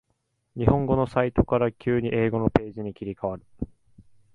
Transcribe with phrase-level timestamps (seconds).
[0.57, 3.45] 日本語のサイトから急に英語のページに切り替わる